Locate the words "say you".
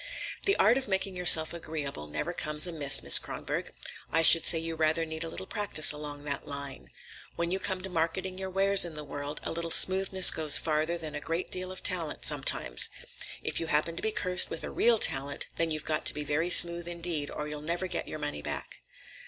4.47-4.73